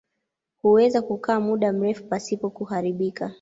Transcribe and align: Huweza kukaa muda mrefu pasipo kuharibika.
Huweza 0.61 1.01
kukaa 1.01 1.39
muda 1.39 1.73
mrefu 1.73 2.03
pasipo 2.07 2.49
kuharibika. 2.49 3.29